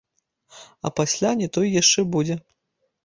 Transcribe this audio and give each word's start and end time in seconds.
А 0.87 0.91
пасля 0.99 1.33
не 1.41 1.49
тое 1.59 1.67
яшчэ 1.83 2.07
будзе. 2.17 2.41